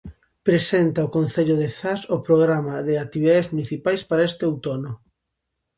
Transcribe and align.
Presenta 0.47 1.07
o 1.07 1.13
concello 1.17 1.55
de 1.61 1.69
Zas 1.79 2.01
o 2.15 2.17
programa 2.27 2.75
de 2.87 2.93
actividades 3.05 3.49
municipais 3.53 4.01
para 4.09 4.25
este 4.29 4.43
outono. 4.49 4.91